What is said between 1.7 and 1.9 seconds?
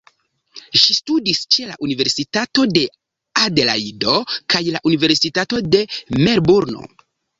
la